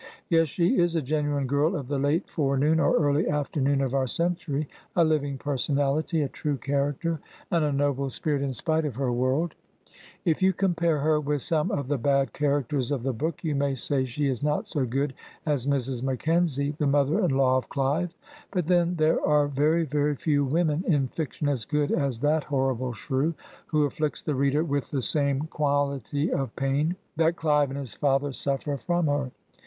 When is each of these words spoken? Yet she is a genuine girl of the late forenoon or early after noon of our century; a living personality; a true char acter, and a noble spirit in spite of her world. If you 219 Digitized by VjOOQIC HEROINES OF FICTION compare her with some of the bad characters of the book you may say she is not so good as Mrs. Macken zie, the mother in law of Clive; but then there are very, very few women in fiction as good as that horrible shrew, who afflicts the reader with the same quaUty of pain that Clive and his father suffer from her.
Yet 0.31 0.47
she 0.47 0.79
is 0.79 0.95
a 0.95 1.01
genuine 1.03 1.45
girl 1.45 1.75
of 1.75 1.87
the 1.87 1.99
late 1.99 2.27
forenoon 2.27 2.79
or 2.79 2.97
early 2.97 3.29
after 3.29 3.61
noon 3.61 3.81
of 3.81 3.93
our 3.93 4.07
century; 4.07 4.67
a 4.95 5.03
living 5.03 5.37
personality; 5.37 6.23
a 6.23 6.27
true 6.27 6.57
char 6.57 6.91
acter, 6.93 7.19
and 7.51 7.63
a 7.63 7.71
noble 7.71 8.09
spirit 8.09 8.41
in 8.41 8.51
spite 8.51 8.83
of 8.83 8.95
her 8.95 9.11
world. 9.11 9.53
If 10.25 10.41
you 10.41 10.53
219 10.53 10.57
Digitized 10.57 10.57
by 10.57 10.57
VjOOQIC 10.57 10.57
HEROINES 10.57 10.57
OF 10.57 10.57
FICTION 10.57 10.57
compare 10.57 10.97
her 11.01 11.19
with 11.19 11.41
some 11.43 11.71
of 11.71 11.87
the 11.87 11.97
bad 11.99 12.33
characters 12.33 12.89
of 12.89 13.03
the 13.03 13.13
book 13.13 13.43
you 13.43 13.53
may 13.53 13.75
say 13.75 14.03
she 14.05 14.27
is 14.27 14.41
not 14.41 14.67
so 14.67 14.85
good 14.87 15.13
as 15.45 15.67
Mrs. 15.67 16.01
Macken 16.01 16.45
zie, 16.47 16.71
the 16.79 16.87
mother 16.87 17.19
in 17.23 17.29
law 17.37 17.57
of 17.57 17.69
Clive; 17.69 18.15
but 18.49 18.65
then 18.65 18.95
there 18.95 19.21
are 19.23 19.47
very, 19.47 19.85
very 19.85 20.15
few 20.15 20.43
women 20.43 20.83
in 20.87 21.09
fiction 21.09 21.47
as 21.47 21.63
good 21.63 21.91
as 21.91 22.19
that 22.21 22.45
horrible 22.45 22.93
shrew, 22.93 23.35
who 23.67 23.83
afflicts 23.85 24.23
the 24.23 24.33
reader 24.33 24.63
with 24.63 24.89
the 24.89 25.03
same 25.03 25.41
quaUty 25.41 26.31
of 26.31 26.55
pain 26.55 26.95
that 27.17 27.35
Clive 27.35 27.69
and 27.69 27.77
his 27.77 27.93
father 27.93 28.33
suffer 28.33 28.77
from 28.77 29.05
her. 29.05 29.29